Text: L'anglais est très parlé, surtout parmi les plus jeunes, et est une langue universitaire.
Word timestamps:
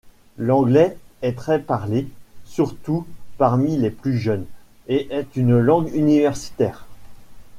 L'anglais 0.39 0.97
est 1.21 1.37
très 1.37 1.59
parlé, 1.61 2.07
surtout 2.43 3.05
parmi 3.37 3.77
les 3.77 3.91
plus 3.91 4.17
jeunes, 4.17 4.47
et 4.87 5.07
est 5.11 5.35
une 5.35 5.59
langue 5.59 5.93
universitaire. 5.93 6.87